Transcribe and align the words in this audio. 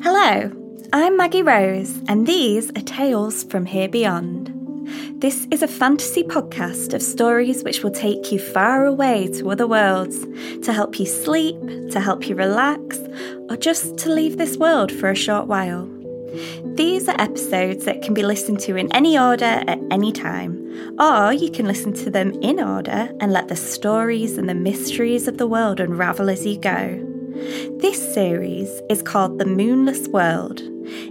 Hello, 0.00 0.52
I'm 0.92 1.16
Maggie 1.16 1.42
Rose, 1.42 2.00
and 2.06 2.24
these 2.24 2.70
are 2.70 2.82
Tales 2.82 3.42
from 3.42 3.66
Here 3.66 3.88
Beyond. 3.88 4.54
This 5.20 5.48
is 5.50 5.60
a 5.60 5.66
fantasy 5.66 6.22
podcast 6.22 6.94
of 6.94 7.02
stories 7.02 7.64
which 7.64 7.82
will 7.82 7.90
take 7.90 8.30
you 8.30 8.38
far 8.38 8.86
away 8.86 9.26
to 9.34 9.50
other 9.50 9.66
worlds, 9.66 10.24
to 10.64 10.72
help 10.72 11.00
you 11.00 11.06
sleep, 11.06 11.56
to 11.90 11.98
help 11.98 12.28
you 12.28 12.36
relax, 12.36 13.00
or 13.50 13.56
just 13.56 13.98
to 13.98 14.12
leave 14.12 14.38
this 14.38 14.56
world 14.56 14.92
for 14.92 15.10
a 15.10 15.16
short 15.16 15.48
while. 15.48 15.90
These 16.64 17.08
are 17.08 17.20
episodes 17.20 17.84
that 17.84 18.00
can 18.00 18.14
be 18.14 18.22
listened 18.22 18.60
to 18.60 18.76
in 18.76 18.94
any 18.94 19.18
order 19.18 19.44
at 19.66 19.80
any 19.90 20.12
time, 20.12 20.94
or 21.00 21.32
you 21.32 21.50
can 21.50 21.66
listen 21.66 21.92
to 21.94 22.10
them 22.10 22.32
in 22.40 22.60
order 22.60 23.10
and 23.18 23.32
let 23.32 23.48
the 23.48 23.56
stories 23.56 24.38
and 24.38 24.48
the 24.48 24.54
mysteries 24.54 25.26
of 25.26 25.38
the 25.38 25.48
world 25.48 25.80
unravel 25.80 26.30
as 26.30 26.46
you 26.46 26.56
go. 26.56 27.07
This 27.38 28.14
series 28.14 28.82
is 28.90 29.00
called 29.00 29.38
The 29.38 29.44
Moonless 29.44 30.08
World, 30.08 30.60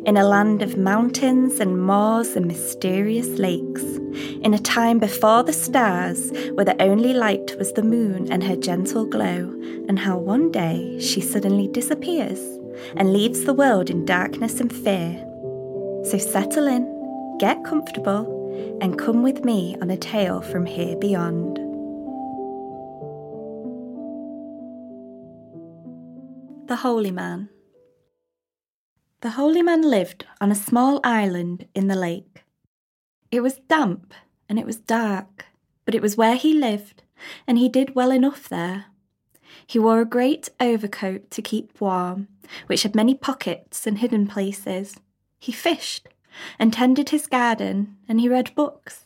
in 0.05 0.17
a 0.17 0.27
land 0.27 0.61
of 0.61 0.75
mountains 0.75 1.61
and 1.61 1.81
moors 1.81 2.35
and 2.35 2.45
mysterious 2.45 3.27
lakes, 3.39 3.83
in 4.41 4.53
a 4.53 4.59
time 4.59 4.99
before 4.99 5.43
the 5.43 5.53
stars, 5.53 6.31
where 6.55 6.65
the 6.65 6.81
only 6.81 7.13
light 7.13 7.55
was 7.57 7.71
the 7.71 7.81
moon 7.81 8.29
and 8.29 8.43
her 8.43 8.57
gentle 8.57 9.05
glow, 9.05 9.53
and 9.87 9.99
how 9.99 10.17
one 10.17 10.51
day 10.51 10.99
she 10.99 11.21
suddenly 11.21 11.69
disappears 11.69 12.39
and 12.97 13.13
leaves 13.13 13.45
the 13.45 13.53
world 13.53 13.89
in 13.89 14.03
darkness 14.03 14.59
and 14.59 14.73
fear. 14.73 15.23
So 16.03 16.17
settle 16.17 16.67
in, 16.67 17.37
get 17.39 17.63
comfortable, 17.63 18.33
and 18.81 18.99
come 18.99 19.23
with 19.23 19.45
me 19.45 19.77
on 19.81 19.89
a 19.89 19.97
tale 19.97 20.41
from 20.41 20.65
here 20.65 20.97
beyond. 20.97 21.66
The 26.67 26.75
Holy 26.75 27.11
Man. 27.11 27.47
The 29.21 29.29
Holy 29.29 29.61
Man 29.61 29.81
lived 29.81 30.25
on 30.41 30.51
a 30.51 30.55
small 30.55 30.99
island 31.01 31.65
in 31.73 31.87
the 31.87 31.95
lake. 31.95 32.43
It 33.31 33.39
was 33.39 33.61
damp 33.69 34.13
and 34.49 34.59
it 34.59 34.65
was 34.65 34.75
dark, 34.75 35.45
but 35.85 35.95
it 35.95 36.01
was 36.01 36.17
where 36.17 36.35
he 36.35 36.53
lived, 36.53 37.03
and 37.47 37.57
he 37.57 37.69
did 37.69 37.95
well 37.95 38.11
enough 38.11 38.49
there. 38.49 38.87
He 39.65 39.79
wore 39.79 40.01
a 40.01 40.05
great 40.05 40.49
overcoat 40.59 41.31
to 41.31 41.41
keep 41.41 41.79
warm, 41.79 42.27
which 42.65 42.83
had 42.83 42.95
many 42.95 43.15
pockets 43.15 43.87
and 43.87 43.99
hidden 43.99 44.27
places. 44.27 44.97
He 45.39 45.53
fished 45.53 46.09
and 46.59 46.73
tended 46.73 47.11
his 47.11 47.27
garden, 47.27 47.95
and 48.09 48.19
he 48.19 48.27
read 48.27 48.53
books. 48.55 49.05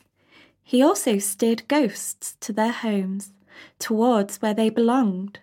He 0.64 0.82
also 0.82 1.18
steered 1.18 1.68
ghosts 1.68 2.36
to 2.40 2.52
their 2.52 2.72
homes, 2.72 3.32
towards 3.78 4.42
where 4.42 4.52
they 4.52 4.68
belonged. 4.68 5.38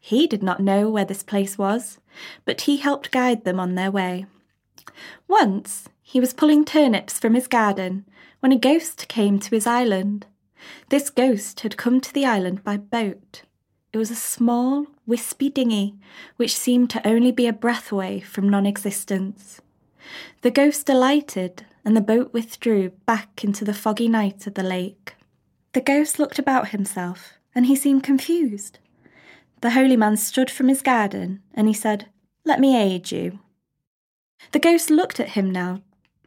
He 0.00 0.26
did 0.26 0.42
not 0.42 0.60
know 0.60 0.88
where 0.88 1.04
this 1.04 1.22
place 1.22 1.56
was, 1.58 1.98
but 2.44 2.62
he 2.62 2.78
helped 2.78 3.10
guide 3.10 3.44
them 3.44 3.60
on 3.60 3.74
their 3.74 3.90
way. 3.90 4.26
Once 5.28 5.88
he 6.02 6.18
was 6.18 6.32
pulling 6.32 6.64
turnips 6.64 7.18
from 7.18 7.34
his 7.34 7.46
garden 7.46 8.04
when 8.40 8.50
a 8.50 8.58
ghost 8.58 9.06
came 9.06 9.38
to 9.38 9.50
his 9.50 9.66
island. 9.66 10.26
This 10.88 11.10
ghost 11.10 11.60
had 11.60 11.76
come 11.76 12.00
to 12.00 12.12
the 12.12 12.26
island 12.26 12.64
by 12.64 12.78
boat. 12.78 13.42
It 13.92 13.98
was 13.98 14.10
a 14.10 14.16
small, 14.16 14.86
wispy 15.06 15.50
dinghy 15.50 15.94
which 16.36 16.56
seemed 16.56 16.90
to 16.90 17.06
only 17.06 17.30
be 17.30 17.46
a 17.46 17.52
breath 17.52 17.92
away 17.92 18.20
from 18.20 18.48
non 18.48 18.66
existence. 18.66 19.60
The 20.40 20.50
ghost 20.50 20.88
alighted, 20.88 21.66
and 21.84 21.96
the 21.96 22.00
boat 22.00 22.32
withdrew 22.32 22.90
back 23.06 23.44
into 23.44 23.64
the 23.64 23.74
foggy 23.74 24.08
night 24.08 24.46
of 24.46 24.54
the 24.54 24.62
lake. 24.62 25.14
The 25.72 25.80
ghost 25.80 26.18
looked 26.18 26.38
about 26.38 26.68
himself, 26.68 27.34
and 27.54 27.66
he 27.66 27.76
seemed 27.76 28.02
confused. 28.02 28.78
The 29.60 29.70
holy 29.70 29.96
man 29.96 30.16
stood 30.16 30.50
from 30.50 30.68
his 30.68 30.80
garden, 30.82 31.42
and 31.54 31.68
he 31.68 31.74
said, 31.74 32.06
Let 32.44 32.60
me 32.60 32.76
aid 32.76 33.10
you. 33.10 33.40
The 34.52 34.58
ghost 34.58 34.90
looked 34.90 35.20
at 35.20 35.30
him 35.30 35.50
now, 35.50 35.82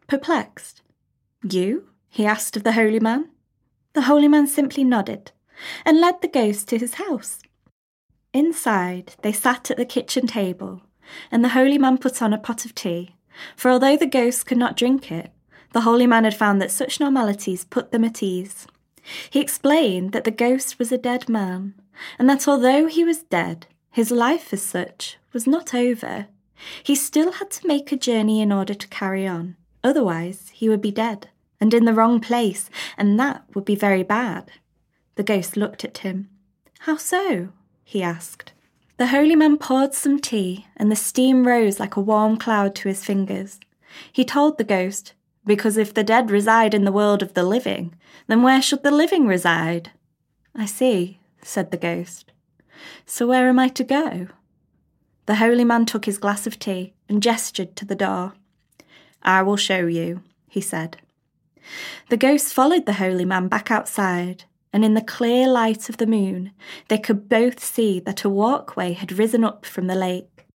perplexed. 0.07 0.81
You? 1.43 1.89
he 2.09 2.25
asked 2.25 2.55
of 2.55 2.63
the 2.63 2.73
holy 2.73 2.99
man. 2.99 3.29
The 3.93 4.03
holy 4.03 4.27
man 4.27 4.45
simply 4.45 4.83
nodded, 4.83 5.31
and 5.85 5.99
led 5.99 6.21
the 6.21 6.27
ghost 6.27 6.67
to 6.69 6.77
his 6.77 6.95
house. 6.95 7.39
Inside, 8.33 9.15
they 9.21 9.31
sat 9.31 9.71
at 9.71 9.77
the 9.77 9.85
kitchen 9.85 10.27
table, 10.27 10.81
and 11.31 11.43
the 11.43 11.49
holy 11.49 11.77
man 11.77 11.97
put 11.97 12.21
on 12.21 12.33
a 12.33 12.37
pot 12.37 12.65
of 12.65 12.75
tea, 12.75 13.15
for 13.55 13.71
although 13.71 13.97
the 13.97 14.05
ghost 14.05 14.45
could 14.45 14.57
not 14.57 14.77
drink 14.77 15.11
it, 15.11 15.31
the 15.71 15.81
holy 15.81 16.05
man 16.05 16.23
had 16.23 16.35
found 16.35 16.61
that 16.61 16.71
such 16.71 16.99
normalities 16.99 17.65
put 17.65 17.91
them 17.91 18.03
at 18.03 18.21
ease. 18.21 18.67
He 19.29 19.39
explained 19.39 20.11
that 20.11 20.23
the 20.23 20.31
ghost 20.31 20.79
was 20.79 20.91
a 20.91 20.97
dead 20.97 21.27
man, 21.27 21.73
and 22.17 22.29
that 22.29 22.47
although 22.47 22.87
he 22.87 23.03
was 23.03 23.23
dead, 23.23 23.67
his 23.91 24.11
life 24.11 24.53
as 24.53 24.61
such 24.61 25.17
was 25.33 25.45
not 25.45 25.73
over. 25.73 26.27
He 26.81 26.95
still 26.95 27.33
had 27.33 27.51
to 27.51 27.67
make 27.67 27.91
a 27.91 27.97
journey 27.97 28.41
in 28.41 28.51
order 28.51 28.73
to 28.73 28.87
carry 28.87 29.27
on, 29.27 29.55
otherwise, 29.83 30.49
he 30.53 30.69
would 30.69 30.81
be 30.81 30.91
dead, 30.91 31.29
and 31.59 31.73
in 31.73 31.85
the 31.85 31.93
wrong 31.93 32.19
place, 32.19 32.69
and 32.97 33.19
that 33.19 33.43
would 33.53 33.65
be 33.65 33.75
very 33.75 34.03
bad. 34.03 34.51
The 35.15 35.23
ghost 35.23 35.57
looked 35.57 35.83
at 35.83 35.99
him. 35.99 36.29
How 36.79 36.97
so? 36.97 37.49
he 37.83 38.01
asked. 38.01 38.53
The 38.97 39.07
holy 39.07 39.35
man 39.35 39.57
poured 39.57 39.93
some 39.93 40.19
tea, 40.19 40.67
and 40.77 40.91
the 40.91 40.95
steam 40.95 41.45
rose 41.45 41.79
like 41.79 41.95
a 41.95 42.01
warm 42.01 42.37
cloud 42.37 42.75
to 42.75 42.89
his 42.89 43.03
fingers. 43.03 43.59
He 44.11 44.23
told 44.23 44.57
the 44.57 44.63
ghost, 44.63 45.13
Because 45.45 45.77
if 45.77 45.93
the 45.93 46.03
dead 46.03 46.31
reside 46.31 46.73
in 46.73 46.85
the 46.85 46.91
world 46.91 47.21
of 47.21 47.33
the 47.33 47.43
living, 47.43 47.95
then 48.27 48.43
where 48.43 48.61
should 48.61 48.83
the 48.83 48.91
living 48.91 49.27
reside? 49.27 49.91
I 50.55 50.65
see, 50.65 51.19
said 51.41 51.71
the 51.71 51.77
ghost. 51.77 52.31
So 53.05 53.27
where 53.27 53.49
am 53.49 53.59
I 53.59 53.67
to 53.69 53.83
go? 53.83 54.27
The 55.25 55.35
holy 55.35 55.63
man 55.63 55.85
took 55.85 56.05
his 56.05 56.17
glass 56.17 56.47
of 56.47 56.59
tea 56.59 56.93
and 57.07 57.23
gestured 57.23 57.75
to 57.77 57.85
the 57.85 57.95
door. 57.95 58.33
I 59.21 59.41
will 59.41 59.57
show 59.57 59.85
you, 59.85 60.21
he 60.47 60.61
said. 60.61 60.97
The 62.09 62.17
ghost 62.17 62.53
followed 62.53 62.85
the 62.85 62.93
holy 62.93 63.25
man 63.25 63.47
back 63.47 63.71
outside, 63.71 64.43
and 64.73 64.83
in 64.83 64.95
the 64.95 65.01
clear 65.01 65.47
light 65.47 65.87
of 65.87 65.97
the 65.97 66.07
moon, 66.07 66.51
they 66.89 66.97
could 66.97 67.29
both 67.29 67.63
see 67.63 67.99
that 68.01 68.23
a 68.23 68.29
walkway 68.29 68.93
had 68.93 69.17
risen 69.17 69.43
up 69.43 69.65
from 69.65 69.87
the 69.87 69.95
lake. 69.95 70.45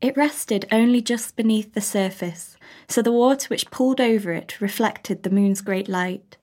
It 0.00 0.16
rested 0.16 0.66
only 0.70 1.02
just 1.02 1.34
beneath 1.34 1.74
the 1.74 1.80
surface, 1.80 2.56
so 2.88 3.02
the 3.02 3.12
water 3.12 3.48
which 3.48 3.70
pooled 3.70 4.00
over 4.00 4.32
it 4.32 4.60
reflected 4.60 5.22
the 5.22 5.30
moon's 5.30 5.60
great 5.60 5.88
light. 5.88 6.36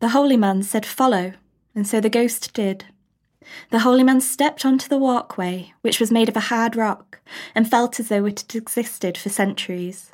The 0.00 0.10
holy 0.10 0.38
man 0.38 0.62
said, 0.62 0.86
Follow, 0.86 1.34
and 1.74 1.86
so 1.86 2.00
the 2.00 2.08
ghost 2.08 2.54
did. 2.54 2.86
The 3.70 3.80
holy 3.80 4.02
man 4.02 4.20
stepped 4.22 4.64
onto 4.64 4.88
the 4.88 4.98
walkway, 4.98 5.74
which 5.82 6.00
was 6.00 6.10
made 6.10 6.30
of 6.30 6.36
a 6.36 6.48
hard 6.48 6.74
rock, 6.74 7.20
and 7.54 7.70
felt 7.70 8.00
as 8.00 8.08
though 8.08 8.24
it 8.24 8.40
had 8.40 8.54
existed 8.54 9.18
for 9.18 9.28
centuries. 9.28 10.12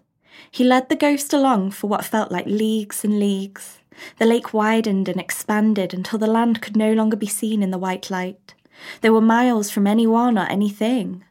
He 0.50 0.64
led 0.64 0.88
the 0.88 0.96
ghost 0.96 1.32
along 1.32 1.70
for 1.70 1.86
what 1.86 2.04
felt 2.04 2.32
like 2.32 2.46
leagues 2.46 3.04
and 3.04 3.18
leagues. 3.20 3.78
The 4.18 4.26
lake 4.26 4.52
widened 4.52 5.08
and 5.08 5.20
expanded 5.20 5.94
until 5.94 6.18
the 6.18 6.26
land 6.26 6.60
could 6.60 6.76
no 6.76 6.92
longer 6.92 7.16
be 7.16 7.26
seen 7.26 7.62
in 7.62 7.70
the 7.70 7.78
white 7.78 8.10
light. 8.10 8.54
There 9.02 9.12
were 9.12 9.20
miles 9.20 9.70
from 9.70 9.86
anyone 9.86 10.36
or 10.36 10.46
anything. 10.46 11.24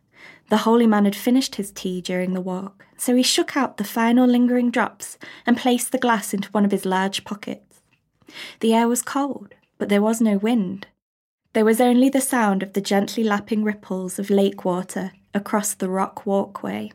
The 0.52 0.68
holy 0.68 0.86
man 0.86 1.06
had 1.06 1.16
finished 1.16 1.56
his 1.56 1.72
tea 1.72 2.02
during 2.02 2.34
the 2.34 2.42
walk, 2.42 2.86
so 2.98 3.16
he 3.16 3.24
shook 3.24 3.56
out 3.56 3.78
the 3.78 3.86
final 3.86 4.28
lingering 4.28 4.70
drops 4.70 5.18
and 5.46 5.56
placed 5.56 5.94
the 5.94 5.98
glass 5.98 6.34
into 6.34 6.50
one 6.50 6.66
of 6.66 6.72
his 6.72 6.86
large 6.86 7.24
pockets. 7.24 7.80
The 8.60 8.74
air 8.74 8.90
was 8.90 9.02
cold, 9.02 9.56
but 9.78 9.88
there 9.88 10.02
was 10.02 10.20
no 10.20 10.38
wind. 10.38 10.88
There 11.54 11.64
was 11.64 11.80
only 11.80 12.10
the 12.10 12.20
sound 12.20 12.64
of 12.64 12.74
the 12.74 12.82
gently 12.82 13.24
lapping 13.24 13.64
ripples 13.64 14.20
of 14.20 14.30
lake 14.30 14.66
water 14.66 15.14
across 15.34 15.74
the 15.74 15.88
rock 15.88 16.26
walkway. 16.26 16.92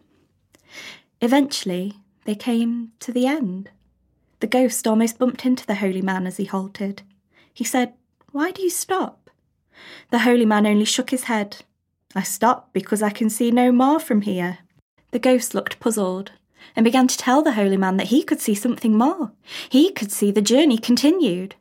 Eventually, 1.22 1.94
they 2.26 2.34
came 2.34 2.92
to 3.00 3.10
the 3.10 3.26
end. 3.26 3.70
The 4.40 4.46
ghost 4.46 4.86
almost 4.86 5.18
bumped 5.18 5.46
into 5.46 5.66
the 5.66 5.76
holy 5.76 6.02
man 6.02 6.26
as 6.26 6.36
he 6.36 6.44
halted. 6.44 7.04
He 7.54 7.64
said, 7.64 7.94
Why 8.32 8.50
do 8.50 8.60
you 8.60 8.68
stop? 8.68 9.30
The 10.10 10.18
holy 10.28 10.44
man 10.44 10.66
only 10.66 10.84
shook 10.84 11.08
his 11.08 11.24
head. 11.24 11.64
I 12.16 12.22
stop 12.22 12.72
because 12.72 13.02
I 13.02 13.10
can 13.10 13.28
see 13.28 13.50
no 13.50 13.70
more 13.70 14.00
from 14.00 14.22
here. 14.22 14.58
The 15.10 15.18
ghost 15.18 15.54
looked 15.54 15.78
puzzled 15.78 16.32
and 16.74 16.82
began 16.82 17.06
to 17.08 17.18
tell 17.18 17.42
the 17.42 17.52
holy 17.52 17.76
man 17.76 17.98
that 17.98 18.08
he 18.08 18.22
could 18.22 18.40
see 18.40 18.54
something 18.54 18.96
more. 18.96 19.32
He 19.68 19.92
could 19.92 20.10
see 20.10 20.30
the 20.30 20.40
journey 20.40 20.78
continued. 20.78 21.56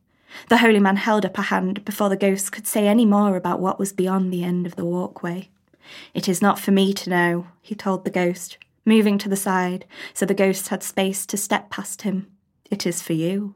The 0.47 0.59
holy 0.59 0.79
man 0.79 0.95
held 0.95 1.25
up 1.25 1.37
a 1.37 1.43
hand 1.43 1.83
before 1.83 2.07
the 2.07 2.15
ghost 2.15 2.53
could 2.53 2.67
say 2.67 2.87
any 2.87 3.05
more 3.05 3.35
about 3.35 3.59
what 3.59 3.79
was 3.79 3.91
beyond 3.91 4.31
the 4.31 4.45
end 4.45 4.65
of 4.65 4.77
the 4.77 4.85
walkway. 4.85 5.49
It 6.13 6.29
is 6.29 6.41
not 6.41 6.57
for 6.57 6.71
me 6.71 6.93
to 6.93 7.09
know, 7.09 7.47
he 7.61 7.75
told 7.75 8.05
the 8.05 8.09
ghost, 8.09 8.57
moving 8.85 9.17
to 9.19 9.29
the 9.29 9.35
side 9.35 9.85
so 10.13 10.25
the 10.25 10.33
ghost 10.33 10.69
had 10.69 10.83
space 10.83 11.25
to 11.25 11.37
step 11.37 11.69
past 11.69 12.03
him. 12.03 12.27
It 12.71 12.87
is 12.87 13.01
for 13.01 13.13
you. 13.13 13.55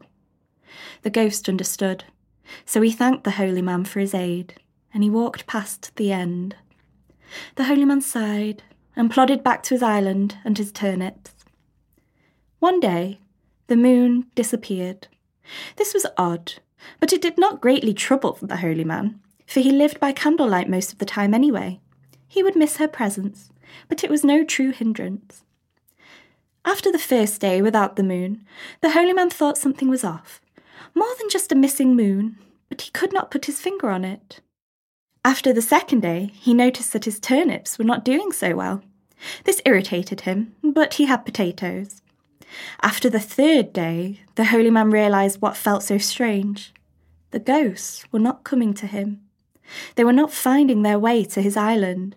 The 1.04 1.10
ghost 1.10 1.48
understood, 1.48 2.04
so 2.66 2.82
he 2.82 2.92
thanked 2.92 3.24
the 3.24 3.32
holy 3.32 3.62
man 3.62 3.86
for 3.86 4.02
his 4.02 4.14
aid, 4.14 4.56
and 4.94 5.02
he 5.02 5.10
walked 5.10 5.48
past 5.48 5.96
the 5.96 6.12
end. 6.12 6.56
The 7.56 7.66
holy 7.66 7.86
man 7.86 8.02
sighed 8.02 8.64
and 8.96 9.12
plodded 9.12 9.44
back 9.44 9.64
to 9.64 9.76
his 9.76 9.84
island 9.84 10.38
and 10.44 10.58
his 10.58 10.72
turnips. 10.72 11.34
One 12.60 12.80
day, 12.80 13.20
the 13.68 13.78
moon 13.78 14.26
disappeared. 14.36 15.08
This 15.78 15.94
was 15.94 16.06
odd, 16.18 16.54
but 17.00 17.14
it 17.14 17.22
did 17.22 17.38
not 17.38 17.62
greatly 17.62 17.94
trouble 17.94 18.38
the 18.42 18.58
holy 18.58 18.84
man, 18.84 19.20
for 19.48 19.60
he 19.60 19.72
lived 19.72 20.00
by 20.00 20.12
candlelight 20.12 20.70
most 20.70 20.92
of 20.92 21.00
the 21.00 21.06
time 21.06 21.34
anyway. 21.34 21.80
He 22.28 22.44
would 22.44 22.56
miss 22.56 22.78
her 22.78 22.88
presence, 22.88 23.50
but 23.88 24.04
it 24.04 24.10
was 24.10 24.24
no 24.24 24.44
true 24.44 24.72
hindrance. 24.72 25.44
After 26.66 26.92
the 26.92 27.00
first 27.00 27.40
day 27.40 27.62
without 27.62 27.96
the 27.96 28.04
moon, 28.04 28.46
the 28.82 28.92
holy 28.92 29.14
man 29.14 29.30
thought 29.30 29.58
something 29.58 29.90
was 29.90 30.04
off. 30.04 30.42
More 30.94 31.16
than 31.18 31.30
just 31.30 31.52
a 31.52 31.56
missing 31.56 31.96
moon, 31.96 32.38
but 32.68 32.82
he 32.82 32.92
could 32.92 33.14
not 33.14 33.32
put 33.32 33.46
his 33.46 33.60
finger 33.60 33.90
on 33.90 34.04
it. 34.04 34.42
After 35.26 35.52
the 35.52 35.62
second 35.62 36.02
day, 36.02 36.32
he 36.36 36.54
noticed 36.54 36.94
that 36.94 37.06
his 37.06 37.20
turnips 37.20 37.78
were 37.78 37.86
not 37.86 38.06
doing 38.06 38.32
so 38.32 38.56
well. 38.56 38.82
This 39.44 39.62
irritated 39.66 40.22
him, 40.22 40.56
but 40.64 40.96
he 40.96 41.06
had 41.06 41.26
potatoes. 41.26 42.02
After 42.82 43.10
the 43.10 43.20
third 43.20 43.74
day, 43.74 44.22
the 44.36 44.46
holy 44.46 44.70
man 44.70 44.92
realized 44.92 45.42
what 45.42 45.58
felt 45.58 45.84
so 45.84 45.98
strange. 45.98 46.74
The 47.32 47.40
ghosts 47.40 48.06
were 48.12 48.20
not 48.20 48.44
coming 48.44 48.74
to 48.76 48.88
him. 48.88 49.22
They 49.96 50.04
were 50.04 50.14
not 50.14 50.32
finding 50.32 50.82
their 50.82 50.98
way 50.98 51.24
to 51.26 51.42
his 51.42 51.58
island. 51.58 52.16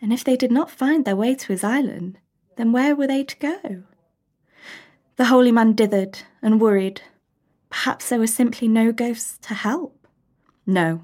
And 0.00 0.12
if 0.12 0.24
they 0.24 0.36
did 0.36 0.52
not 0.52 0.70
find 0.70 1.04
their 1.04 1.16
way 1.16 1.34
to 1.34 1.48
his 1.48 1.64
island, 1.64 2.18
then 2.56 2.72
where 2.72 2.94
were 2.94 3.08
they 3.08 3.24
to 3.24 3.36
go? 3.38 3.82
The 5.16 5.26
holy 5.26 5.52
man 5.52 5.74
dithered 5.74 6.22
and 6.40 6.60
worried. 6.60 7.02
Perhaps 7.68 8.08
there 8.08 8.20
were 8.20 8.26
simply 8.28 8.68
no 8.68 8.92
ghosts 8.92 9.36
to 9.48 9.54
help. 9.54 10.06
No. 10.64 11.02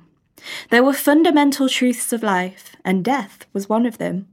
There 0.70 0.84
were 0.84 0.92
fundamental 0.92 1.68
truths 1.68 2.12
of 2.12 2.22
life, 2.22 2.76
and 2.84 3.04
death 3.04 3.46
was 3.52 3.68
one 3.68 3.86
of 3.86 3.98
them. 3.98 4.28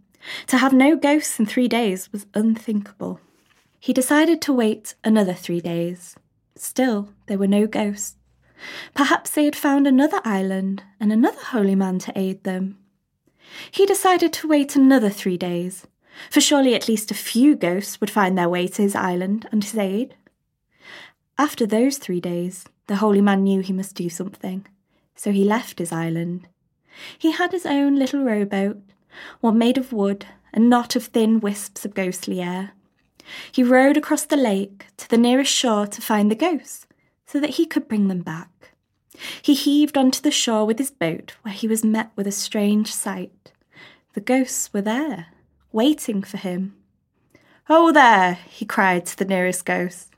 To 0.48 0.58
have 0.58 0.74
no 0.74 0.96
ghosts 0.96 1.40
in 1.40 1.46
three 1.46 1.68
days 1.68 2.12
was 2.12 2.26
unthinkable. 2.34 3.20
He 3.80 3.94
decided 3.94 4.42
to 4.42 4.54
wait 4.54 4.96
another 5.04 5.34
three 5.34 5.62
days. 5.62 6.16
Still, 6.56 7.10
there 7.26 7.38
were 7.38 7.48
no 7.48 7.66
ghosts. 7.66 8.16
Perhaps 8.94 9.32
they 9.32 9.46
had 9.46 9.56
found 9.56 9.88
another 9.88 10.22
island 10.24 10.84
and 11.00 11.12
another 11.12 11.42
holy 11.46 11.76
man 11.76 11.98
to 12.00 12.14
aid 12.16 12.44
them. 12.44 12.78
He 13.72 13.86
decided 13.86 14.32
to 14.34 14.48
wait 14.48 14.76
another 14.76 15.10
three 15.10 15.38
days, 15.38 15.88
for 16.30 16.42
surely 16.42 16.76
at 16.76 16.88
least 16.88 17.10
a 17.10 17.16
few 17.16 17.56
ghosts 17.56 18.00
would 18.00 18.12
find 18.12 18.38
their 18.38 18.50
way 18.50 18.68
to 18.68 18.82
his 18.82 18.96
island 18.96 19.48
and 19.52 19.64
his 19.64 19.78
aid. 19.78 20.16
After 21.38 21.66
those 21.66 21.98
three 21.98 22.22
days, 22.22 22.66
the 22.86 22.98
holy 22.98 23.22
man 23.22 23.44
knew 23.44 23.62
he 23.62 23.74
must 23.74 23.96
do 23.96 24.10
something, 24.10 24.68
so 25.16 25.32
he 25.32 25.44
left 25.44 25.80
his 25.80 25.92
island. 25.92 26.48
He 27.18 27.32
had 27.32 27.52
his 27.52 27.66
own 27.66 27.98
little 27.98 28.24
rowboat, 28.24 28.82
one 29.40 29.58
made 29.58 29.78
of 29.78 29.94
wood 29.94 30.26
and 30.54 30.70
not 30.70 30.96
of 30.96 31.06
thin 31.06 31.40
wisps 31.40 31.86
of 31.86 31.94
ghostly 31.94 32.42
air. 32.42 32.72
He 33.52 33.64
rowed 33.64 33.98
across 33.98 34.26
the 34.26 34.38
lake 34.38 34.88
to 34.98 35.10
the 35.10 35.18
nearest 35.18 35.54
shore 35.54 35.88
to 35.88 36.02
find 36.02 36.30
the 36.30 36.36
ghosts, 36.36 36.88
so 37.26 37.40
that 37.40 37.52
he 37.52 37.66
could 37.66 37.88
bring 37.88 38.08
them 38.08 38.22
back. 38.22 38.74
He 39.42 39.54
heaved 39.54 39.98
onto 39.98 40.22
the 40.22 40.32
shore 40.32 40.66
with 40.66 40.80
his 40.80 40.92
boat, 40.92 41.36
where 41.44 41.54
he 41.54 41.68
was 41.68 41.84
met 41.84 42.12
with 42.16 42.28
a 42.28 42.32
strange 42.32 42.94
sight. 42.94 43.52
The 44.14 44.22
ghosts 44.22 44.74
were 44.74 44.82
there, 44.82 45.28
waiting 45.72 46.24
for 46.24 46.38
him. 46.38 46.76
Oh, 47.70 47.92
there, 47.92 48.40
he 48.50 48.66
cried 48.66 49.06
to 49.06 49.18
the 49.18 49.26
nearest 49.26 49.66
ghost. 49.66 50.10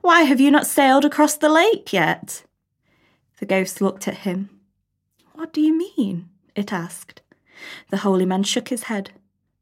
Why 0.00 0.22
have 0.22 0.40
you 0.40 0.50
not 0.50 0.66
sailed 0.66 1.04
across 1.04 1.36
the 1.36 1.50
lake 1.50 1.92
yet? 1.92 2.44
The 3.38 3.46
ghost 3.46 3.80
looked 3.80 4.08
at 4.08 4.18
him. 4.18 4.50
What 5.34 5.52
do 5.52 5.60
you 5.60 5.76
mean? 5.76 6.30
it 6.54 6.72
asked. 6.72 7.20
The 7.90 7.98
holy 7.98 8.26
man 8.26 8.42
shook 8.42 8.68
his 8.68 8.84
head. 8.84 9.10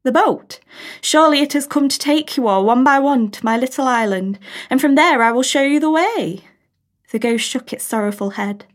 The 0.03 0.11
boat. 0.11 0.59
Surely 1.01 1.39
it 1.39 1.53
has 1.53 1.67
come 1.67 1.89
to 1.89 1.99
take 1.99 2.37
you 2.37 2.47
all 2.47 2.63
one 2.63 2.83
by 2.83 2.99
one 2.99 3.31
to 3.31 3.43
my 3.43 3.57
little 3.57 3.87
island, 3.87 4.39
and 4.69 4.79
from 4.79 4.95
there 4.95 5.21
I 5.21 5.31
will 5.31 5.43
show 5.43 5.63
you 5.63 5.79
the 5.79 5.89
way. 5.89 6.41
The 7.11 7.19
ghost 7.19 7.47
shook 7.47 7.73
its 7.73 7.83
sorrowful 7.83 8.31
head. 8.31 8.65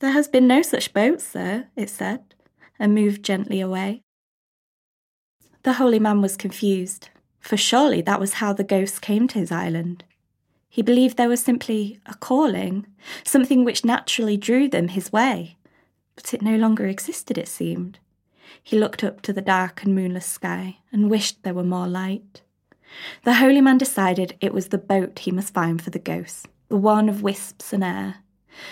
There 0.00 0.10
has 0.12 0.28
been 0.28 0.46
no 0.46 0.62
such 0.62 0.92
boat, 0.92 1.20
sir, 1.20 1.66
it 1.76 1.88
said, 1.88 2.34
and 2.78 2.94
moved 2.94 3.24
gently 3.24 3.60
away. 3.60 4.02
The 5.62 5.74
holy 5.74 5.98
man 5.98 6.20
was 6.22 6.36
confused, 6.36 7.10
for 7.40 7.56
surely 7.56 8.00
that 8.02 8.20
was 8.20 8.34
how 8.34 8.52
the 8.52 8.64
ghosts 8.64 8.98
came 8.98 9.28
to 9.28 9.38
his 9.38 9.52
island. 9.52 10.04
He 10.68 10.82
believed 10.82 11.16
there 11.16 11.28
was 11.28 11.42
simply 11.42 11.98
a 12.06 12.14
calling, 12.14 12.86
something 13.24 13.64
which 13.64 13.84
naturally 13.84 14.36
drew 14.36 14.68
them 14.68 14.88
his 14.88 15.12
way, 15.12 15.56
but 16.14 16.34
it 16.34 16.42
no 16.42 16.56
longer 16.56 16.86
existed, 16.86 17.38
it 17.38 17.48
seemed. 17.48 17.98
He 18.62 18.78
looked 18.78 19.02
up 19.02 19.22
to 19.22 19.32
the 19.32 19.40
dark 19.40 19.82
and 19.82 19.94
moonless 19.94 20.26
sky 20.26 20.78
and 20.92 21.10
wished 21.10 21.42
there 21.42 21.54
were 21.54 21.64
more 21.64 21.86
light. 21.86 22.42
The 23.24 23.34
holy 23.34 23.60
man 23.60 23.78
decided 23.78 24.36
it 24.40 24.54
was 24.54 24.68
the 24.68 24.78
boat 24.78 25.20
he 25.20 25.30
must 25.30 25.54
find 25.54 25.80
for 25.80 25.90
the 25.90 25.98
ghosts, 25.98 26.46
the 26.68 26.76
one 26.76 27.08
of 27.08 27.22
wisps 27.22 27.72
and 27.72 27.84
air. 27.84 28.16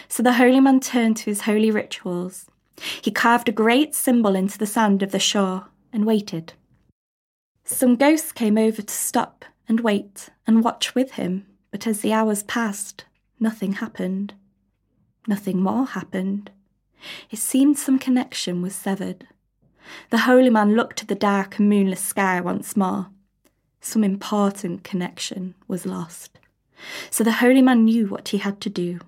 So 0.09 0.23
the 0.23 0.35
holy 0.35 0.61
man 0.61 0.81
turned 0.81 1.17
to 1.19 1.31
his 1.31 1.43
holy 1.43 1.71
rituals. 1.71 2.47
He 3.01 3.11
carved 3.11 3.49
a 3.49 3.53
great 3.53 3.95
symbol 3.95 4.35
into 4.35 4.59
the 4.59 4.67
sand 4.67 5.03
of 5.03 5.13
the 5.13 5.19
shore 5.19 5.67
and 5.93 6.05
waited. 6.05 6.55
Some 7.65 7.97
ghosts 7.97 8.33
came 8.33 8.59
over 8.59 8.83
to 8.83 8.95
stop 8.95 9.45
and 9.69 9.81
wait 9.81 10.29
and 10.47 10.63
watch 10.63 10.95
with 10.95 11.13
him, 11.13 11.47
but 11.77 11.87
as 11.87 12.01
the 12.01 12.11
hours 12.11 12.43
passed, 12.45 13.05
nothing 13.39 13.75
happened. 13.75 14.33
Nothing 15.29 15.61
more 15.61 15.85
happened. 15.85 16.51
It 17.31 17.39
seemed 17.39 17.77
some 17.79 17.99
connection 17.99 18.63
was 18.63 18.75
severed. 18.75 19.27
The 20.09 20.21
holy 20.21 20.49
man 20.49 20.75
looked 20.75 21.03
at 21.03 21.09
the 21.09 21.15
dark 21.15 21.59
and 21.59 21.69
moonless 21.69 22.01
sky 22.01 22.41
once 22.41 22.79
more. 22.79 23.09
Some 23.83 24.05
important 24.05 24.85
connection 24.85 25.55
was 25.69 25.85
lost. 25.85 26.39
So 27.11 27.23
the 27.23 27.45
holy 27.45 27.61
man 27.61 27.85
knew 27.85 28.07
what 28.07 28.29
he 28.29 28.39
had 28.39 28.59
to 28.63 28.71
do. 28.71 29.01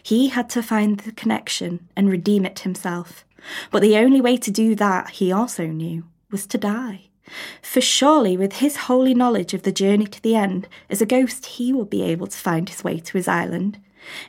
He 0.00 0.28
had 0.28 0.48
to 0.50 0.62
find 0.62 1.00
the 1.00 1.10
connection 1.10 1.88
and 1.96 2.08
redeem 2.08 2.46
it 2.46 2.60
himself. 2.60 3.24
But 3.72 3.82
the 3.82 3.96
only 3.96 4.20
way 4.20 4.36
to 4.36 4.52
do 4.52 4.76
that, 4.76 5.10
he 5.10 5.32
also 5.32 5.66
knew, 5.66 6.04
was 6.30 6.46
to 6.46 6.58
die. 6.58 7.08
For 7.62 7.80
surely, 7.80 8.36
with 8.36 8.54
his 8.54 8.76
holy 8.76 9.14
knowledge 9.14 9.54
of 9.54 9.62
the 9.62 9.72
journey 9.72 10.06
to 10.06 10.22
the 10.22 10.36
end, 10.36 10.68
as 10.90 11.00
a 11.00 11.06
ghost 11.06 11.46
he 11.46 11.72
would 11.72 11.90
be 11.90 12.02
able 12.02 12.26
to 12.26 12.36
find 12.36 12.68
his 12.68 12.84
way 12.84 12.98
to 13.00 13.16
his 13.16 13.28
island. 13.28 13.78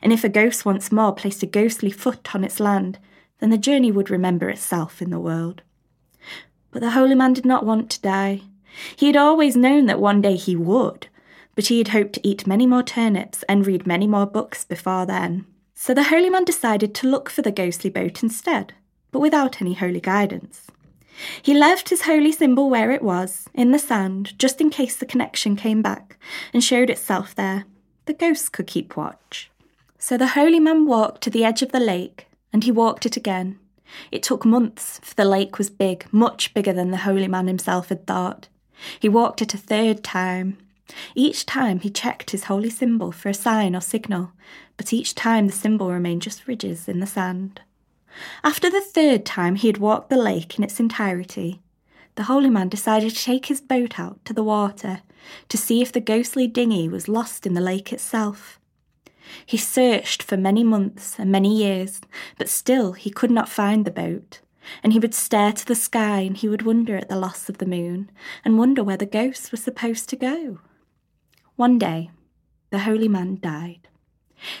And 0.02 0.12
if 0.12 0.24
a 0.24 0.28
ghost 0.28 0.64
once 0.64 0.90
more 0.90 1.14
placed 1.14 1.42
a 1.42 1.46
ghostly 1.46 1.90
foot 1.90 2.34
on 2.34 2.44
its 2.44 2.60
land, 2.60 2.98
then 3.38 3.50
the 3.50 3.58
journey 3.58 3.92
would 3.92 4.10
remember 4.10 4.48
itself 4.48 5.02
in 5.02 5.10
the 5.10 5.20
world. 5.20 5.62
But 6.70 6.80
the 6.80 6.90
holy 6.90 7.14
man 7.14 7.32
did 7.32 7.44
not 7.44 7.66
want 7.66 7.90
to 7.90 8.00
die. 8.00 8.42
He 8.96 9.06
had 9.06 9.16
always 9.16 9.56
known 9.56 9.86
that 9.86 10.00
one 10.00 10.20
day 10.20 10.36
he 10.36 10.56
would, 10.56 11.08
but 11.54 11.66
he 11.66 11.78
had 11.78 11.88
hoped 11.88 12.14
to 12.14 12.26
eat 12.26 12.46
many 12.46 12.66
more 12.66 12.82
turnips 12.82 13.42
and 13.48 13.66
read 13.66 13.86
many 13.86 14.06
more 14.06 14.26
books 14.26 14.64
before 14.64 15.06
then. 15.06 15.46
So 15.74 15.92
the 15.92 16.04
holy 16.04 16.30
man 16.30 16.44
decided 16.44 16.94
to 16.94 17.08
look 17.08 17.28
for 17.28 17.42
the 17.42 17.50
ghostly 17.50 17.90
boat 17.90 18.22
instead, 18.22 18.74
but 19.12 19.20
without 19.20 19.60
any 19.60 19.74
holy 19.74 20.00
guidance. 20.00 20.66
He 21.40 21.54
left 21.54 21.88
his 21.88 22.02
holy 22.02 22.32
symbol 22.32 22.68
where 22.68 22.90
it 22.90 23.02
was, 23.02 23.48
in 23.54 23.72
the 23.72 23.78
sand, 23.78 24.38
just 24.38 24.60
in 24.60 24.70
case 24.70 24.96
the 24.96 25.06
connection 25.06 25.56
came 25.56 25.82
back 25.82 26.18
and 26.52 26.62
showed 26.62 26.90
itself 26.90 27.34
there. 27.34 27.64
The 28.04 28.14
ghosts 28.14 28.48
could 28.48 28.66
keep 28.66 28.96
watch. 28.96 29.50
So 29.98 30.16
the 30.16 30.28
holy 30.28 30.60
man 30.60 30.86
walked 30.86 31.22
to 31.22 31.30
the 31.30 31.44
edge 31.44 31.62
of 31.62 31.72
the 31.72 31.80
lake, 31.80 32.26
and 32.52 32.64
he 32.64 32.70
walked 32.70 33.06
it 33.06 33.16
again. 33.16 33.58
It 34.10 34.22
took 34.22 34.44
months, 34.44 35.00
for 35.02 35.14
the 35.14 35.24
lake 35.24 35.58
was 35.58 35.70
big, 35.70 36.06
much 36.12 36.52
bigger 36.54 36.72
than 36.72 36.90
the 36.90 36.98
holy 36.98 37.28
man 37.28 37.46
himself 37.46 37.88
had 37.88 38.06
thought. 38.06 38.48
He 39.00 39.08
walked 39.08 39.40
it 39.42 39.54
a 39.54 39.58
third 39.58 40.04
time, 40.04 40.58
each 41.14 41.46
time 41.46 41.80
he 41.80 41.90
checked 41.90 42.30
his 42.30 42.44
holy 42.44 42.70
symbol 42.70 43.12
for 43.12 43.28
a 43.28 43.34
sign 43.34 43.74
or 43.74 43.80
signal, 43.80 44.32
but 44.76 44.92
each 44.92 45.14
time 45.14 45.46
the 45.46 45.52
symbol 45.52 45.90
remained 45.90 46.22
just 46.22 46.46
ridges 46.46 46.88
in 46.88 47.00
the 47.00 47.06
sand. 47.06 47.60
After 48.42 48.70
the 48.70 48.80
third 48.80 49.24
time 49.24 49.56
he 49.56 49.66
had 49.66 49.78
walked 49.78 50.10
the 50.10 50.16
lake 50.16 50.58
in 50.58 50.64
its 50.64 50.80
entirety, 50.80 51.60
the 52.14 52.24
holy 52.24 52.50
man 52.50 52.68
decided 52.68 53.14
to 53.14 53.22
take 53.22 53.46
his 53.46 53.60
boat 53.60 53.98
out 53.98 54.24
to 54.24 54.32
the 54.32 54.44
water 54.44 55.02
to 55.48 55.58
see 55.58 55.82
if 55.82 55.92
the 55.92 56.00
ghostly 56.00 56.46
dinghy 56.46 56.88
was 56.88 57.08
lost 57.08 57.46
in 57.46 57.54
the 57.54 57.60
lake 57.60 57.92
itself. 57.92 58.58
He 59.44 59.56
searched 59.56 60.22
for 60.22 60.36
many 60.36 60.64
months 60.64 61.18
and 61.18 61.30
many 61.30 61.54
years, 61.54 62.00
but 62.38 62.48
still 62.48 62.92
he 62.92 63.10
could 63.10 63.30
not 63.30 63.48
find 63.48 63.84
the 63.84 63.90
boat. 63.90 64.40
And 64.82 64.92
he 64.92 64.98
would 64.98 65.14
stare 65.14 65.52
to 65.52 65.66
the 65.66 65.74
sky 65.74 66.20
and 66.20 66.36
he 66.36 66.48
would 66.48 66.62
wonder 66.62 66.96
at 66.96 67.08
the 67.08 67.18
loss 67.18 67.48
of 67.48 67.58
the 67.58 67.66
moon 67.66 68.10
and 68.44 68.58
wonder 68.58 68.82
where 68.82 68.96
the 68.96 69.06
ghosts 69.06 69.52
were 69.52 69.58
supposed 69.58 70.08
to 70.08 70.16
go. 70.16 70.58
One 71.54 71.78
day, 71.78 72.10
the 72.70 72.80
holy 72.80 73.08
man 73.08 73.38
died. 73.40 73.88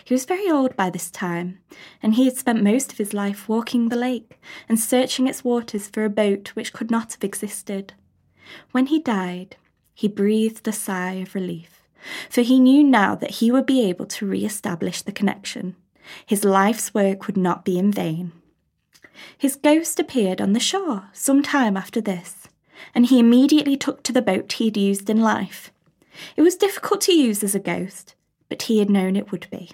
He 0.04 0.14
was 0.14 0.24
very 0.24 0.50
old 0.50 0.76
by 0.76 0.90
this 0.90 1.10
time, 1.10 1.58
and 2.02 2.14
he 2.14 2.24
had 2.24 2.36
spent 2.36 2.62
most 2.62 2.92
of 2.92 2.98
his 2.98 3.12
life 3.12 3.48
walking 3.48 3.88
the 3.88 3.96
lake 3.96 4.40
and 4.68 4.80
searching 4.80 5.26
its 5.26 5.44
waters 5.44 5.88
for 5.88 6.04
a 6.04 6.10
boat 6.10 6.48
which 6.54 6.72
could 6.72 6.90
not 6.90 7.12
have 7.12 7.24
existed. 7.24 7.94
When 8.72 8.86
he 8.86 8.98
died, 8.98 9.56
he 9.94 10.08
breathed 10.08 10.66
a 10.66 10.72
sigh 10.72 11.14
of 11.14 11.34
relief, 11.34 11.82
for 12.30 12.42
he 12.42 12.58
knew 12.58 12.82
now 12.82 13.14
that 13.16 13.32
he 13.32 13.50
would 13.50 13.66
be 13.66 13.84
able 13.84 14.06
to 14.06 14.26
re 14.26 14.44
establish 14.44 15.02
the 15.02 15.12
connection. 15.12 15.76
His 16.24 16.44
life's 16.44 16.94
work 16.94 17.26
would 17.26 17.36
not 17.36 17.64
be 17.64 17.78
in 17.78 17.92
vain. 17.92 18.32
His 19.36 19.56
ghost 19.56 19.98
appeared 19.98 20.40
on 20.40 20.52
the 20.52 20.60
shore 20.60 21.08
some 21.12 21.42
time 21.42 21.76
after 21.76 22.00
this, 22.00 22.48
and 22.94 23.06
he 23.06 23.18
immediately 23.18 23.76
took 23.76 24.02
to 24.04 24.12
the 24.12 24.22
boat 24.22 24.52
he 24.52 24.66
had 24.66 24.76
used 24.76 25.10
in 25.10 25.20
life 25.20 25.70
it 26.36 26.42
was 26.42 26.56
difficult 26.56 27.00
to 27.02 27.12
use 27.12 27.42
as 27.42 27.54
a 27.54 27.60
ghost, 27.60 28.14
but 28.48 28.62
he 28.62 28.78
had 28.78 28.90
known 28.90 29.16
it 29.16 29.30
would 29.32 29.46
be. 29.50 29.70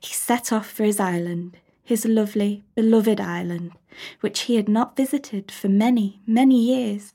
He 0.00 0.12
set 0.14 0.52
off 0.52 0.68
for 0.68 0.84
his 0.84 1.00
island, 1.00 1.56
his 1.82 2.04
lovely, 2.04 2.64
beloved 2.74 3.20
island, 3.20 3.72
which 4.20 4.42
he 4.42 4.56
had 4.56 4.68
not 4.68 4.96
visited 4.96 5.50
for 5.50 5.68
many, 5.68 6.20
many 6.26 6.60
years. 6.60 7.14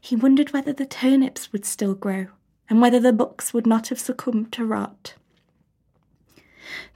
He 0.00 0.16
wondered 0.16 0.52
whether 0.52 0.72
the 0.72 0.86
turnips 0.86 1.52
would 1.52 1.64
still 1.64 1.94
grow, 1.94 2.28
and 2.68 2.80
whether 2.80 3.00
the 3.00 3.12
books 3.12 3.54
would 3.54 3.66
not 3.66 3.88
have 3.88 4.00
succumbed 4.00 4.52
to 4.52 4.64
rot. 4.64 5.14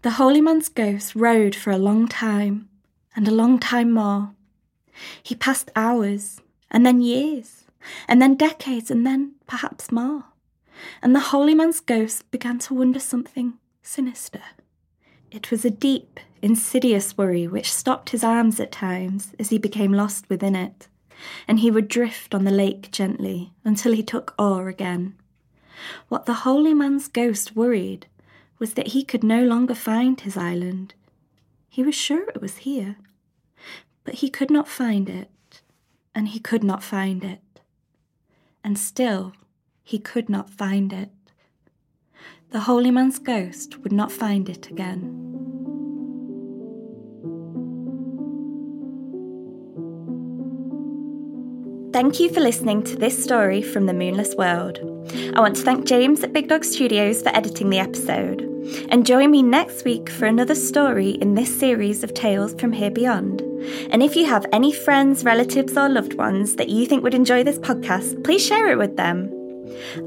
The 0.02 0.12
holy 0.12 0.40
man's 0.40 0.68
ghost 0.68 1.14
rode 1.14 1.54
for 1.54 1.70
a 1.70 1.78
long 1.78 2.08
time, 2.08 2.68
and 3.14 3.28
a 3.28 3.32
long 3.32 3.58
time 3.58 3.92
more. 3.92 4.34
He 5.22 5.34
passed 5.34 5.70
hours, 5.76 6.40
and 6.70 6.84
then 6.84 7.00
years, 7.00 7.64
and 8.08 8.20
then 8.20 8.34
decades, 8.34 8.90
and 8.90 9.06
then 9.06 9.34
perhaps 9.46 9.92
more. 9.92 10.24
And 11.02 11.14
the 11.14 11.20
holy 11.20 11.54
man's 11.54 11.80
ghost 11.80 12.30
began 12.30 12.58
to 12.60 12.74
wonder 12.74 12.98
something 12.98 13.54
sinister. 13.82 14.42
It 15.30 15.50
was 15.50 15.64
a 15.64 15.70
deep, 15.70 16.20
insidious 16.42 17.16
worry 17.16 17.46
which 17.46 17.72
stopped 17.72 18.10
his 18.10 18.22
arms 18.22 18.60
at 18.60 18.72
times 18.72 19.32
as 19.38 19.48
he 19.50 19.58
became 19.58 19.92
lost 19.92 20.28
within 20.28 20.54
it, 20.54 20.88
and 21.48 21.60
he 21.60 21.70
would 21.70 21.88
drift 21.88 22.34
on 22.34 22.44
the 22.44 22.50
lake 22.50 22.90
gently 22.90 23.52
until 23.64 23.92
he 23.92 24.02
took 24.02 24.34
oar 24.38 24.68
again. 24.68 25.14
What 26.08 26.26
the 26.26 26.44
holy 26.44 26.74
man's 26.74 27.08
ghost 27.08 27.56
worried 27.56 28.06
was 28.58 28.74
that 28.74 28.88
he 28.88 29.04
could 29.04 29.24
no 29.24 29.42
longer 29.42 29.74
find 29.74 30.20
his 30.20 30.36
island. 30.36 30.94
He 31.68 31.82
was 31.82 31.94
sure 31.94 32.28
it 32.28 32.42
was 32.42 32.58
here, 32.58 32.96
but 34.04 34.16
he 34.16 34.28
could 34.28 34.50
not 34.50 34.68
find 34.68 35.08
it, 35.08 35.62
and 36.14 36.28
he 36.28 36.38
could 36.38 36.62
not 36.62 36.82
find 36.82 37.24
it. 37.24 37.60
And 38.62 38.78
still, 38.78 39.32
he 39.82 39.98
could 39.98 40.28
not 40.28 40.50
find 40.50 40.92
it. 40.92 41.10
The 42.50 42.60
holy 42.60 42.90
man's 42.90 43.18
ghost 43.18 43.78
would 43.78 43.92
not 43.92 44.12
find 44.12 44.48
it 44.48 44.70
again. 44.70 45.32
Thank 51.92 52.20
you 52.20 52.32
for 52.32 52.40
listening 52.40 52.82
to 52.84 52.96
this 52.96 53.22
story 53.22 53.60
from 53.62 53.86
the 53.86 53.92
Moonless 53.92 54.34
World. 54.36 54.78
I 55.34 55.40
want 55.40 55.56
to 55.56 55.62
thank 55.62 55.86
James 55.86 56.22
at 56.22 56.32
Big 56.32 56.48
Dog 56.48 56.64
Studios 56.64 57.22
for 57.22 57.28
editing 57.36 57.70
the 57.70 57.78
episode. 57.78 58.42
And 58.90 59.04
join 59.04 59.30
me 59.30 59.42
next 59.42 59.84
week 59.84 60.08
for 60.08 60.26
another 60.26 60.54
story 60.54 61.10
in 61.10 61.34
this 61.34 61.58
series 61.58 62.02
of 62.02 62.14
Tales 62.14 62.54
from 62.54 62.72
Here 62.72 62.90
Beyond. 62.90 63.40
And 63.90 64.02
if 64.02 64.16
you 64.16 64.26
have 64.26 64.46
any 64.52 64.72
friends, 64.72 65.24
relatives, 65.24 65.76
or 65.76 65.88
loved 65.88 66.14
ones 66.14 66.56
that 66.56 66.68
you 66.68 66.86
think 66.86 67.02
would 67.02 67.14
enjoy 67.14 67.44
this 67.44 67.58
podcast, 67.58 68.24
please 68.24 68.44
share 68.44 68.68
it 68.68 68.78
with 68.78 68.96
them. 68.96 69.41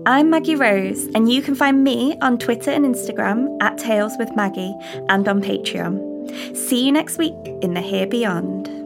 I'm 0.05 0.29
Maggie 0.29 0.55
Rose, 0.55 1.07
and 1.15 1.31
you 1.31 1.41
can 1.41 1.55
find 1.55 1.83
me 1.83 2.17
on 2.21 2.37
Twitter 2.37 2.71
and 2.71 2.85
Instagram 2.85 3.57
at 3.61 3.77
Tales 3.77 4.13
with 4.17 4.35
Maggie 4.35 4.75
and 5.09 5.27
on 5.27 5.41
Patreon. 5.41 6.55
See 6.55 6.85
you 6.85 6.91
next 6.91 7.17
week 7.17 7.35
in 7.61 7.73
the 7.73 7.81
Here 7.81 8.07
Beyond. 8.07 8.84